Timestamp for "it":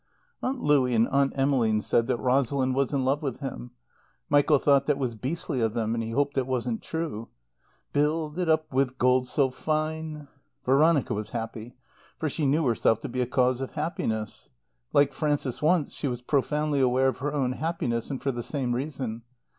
6.39-6.47, 8.39-8.49